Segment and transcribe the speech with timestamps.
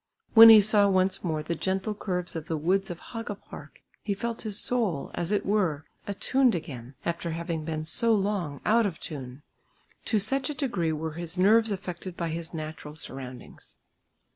[0.33, 4.15] When he saw once more the gentle curves of the woods of Haga Park he
[4.15, 8.97] felt his soul, as it were, attuned again, after having been so long out of
[8.99, 9.43] tune.
[10.05, 13.75] To such a degree were his nerves affected by his natural surroundings.